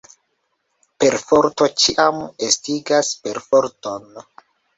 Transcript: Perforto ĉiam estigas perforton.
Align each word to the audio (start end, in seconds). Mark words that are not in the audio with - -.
Perforto 1.03 1.67
ĉiam 1.83 2.17
estigas 2.49 3.13
perforton. 3.27 4.11